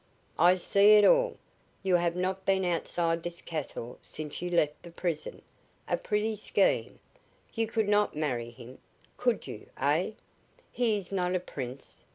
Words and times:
"I 0.39 0.55
see 0.55 0.93
it 0.93 1.05
all! 1.05 1.37
You 1.83 1.95
have 1.97 2.15
not 2.15 2.43
been 2.43 2.65
outside 2.65 3.21
this 3.21 3.39
castle 3.39 3.99
since 4.01 4.41
you 4.41 4.49
left 4.49 4.81
the 4.81 4.89
prison. 4.89 5.43
A 5.87 5.95
pretty 5.95 6.35
scheme! 6.35 6.97
You 7.53 7.67
could 7.67 7.87
not 7.87 8.15
marry 8.15 8.49
him, 8.49 8.79
could 9.15 9.45
you, 9.45 9.67
eh? 9.77 10.13
He 10.71 10.97
is 10.97 11.11
not 11.11 11.35
a 11.35 11.39
prince! 11.39 12.01